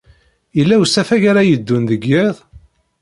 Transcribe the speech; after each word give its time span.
Yella 0.57 0.75
usafag 0.83 1.23
ara 1.31 1.47
yeddun 1.49 1.83
deg 1.89 2.01
yiḍ? 2.09 2.35